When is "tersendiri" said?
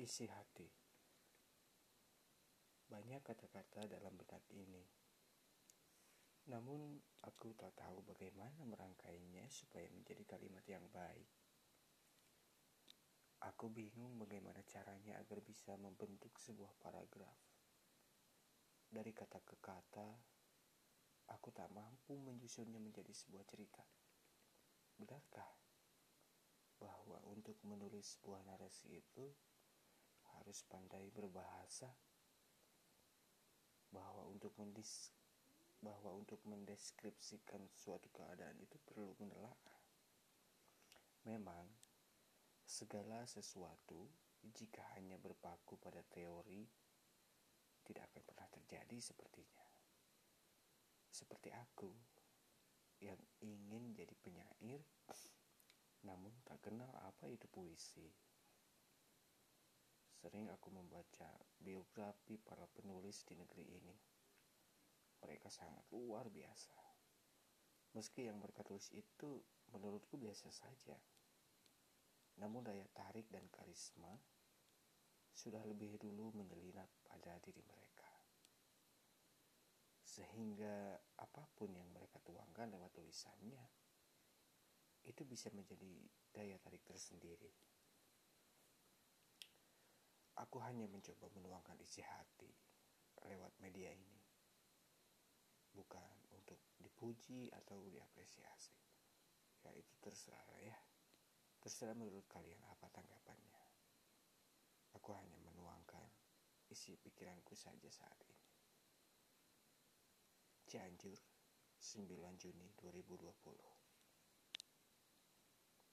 86.84-87.69